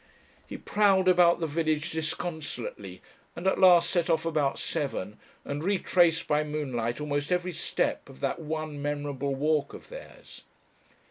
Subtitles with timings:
[0.47, 3.03] He prowled about the village disconsolately,
[3.35, 8.19] and at last set off about seven and retraced by moonlight almost every step of
[8.19, 10.41] that one memorable walk of theirs.